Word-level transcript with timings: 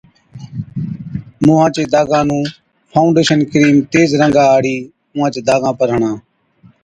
مُونهان 1.43 1.69
چي 1.75 1.83
داگان 1.93 2.23
نُون 2.29 2.43
’فائوڊيشن‘ 2.91 3.39
ڪرِيم 3.51 3.77
تيز 3.91 4.09
رنگا 4.21 4.43
هاڙي 4.51 4.75
اُونهاچ 5.13 5.35
داگان 5.47 5.73
پر 5.79 5.87
هڻا 5.95 6.11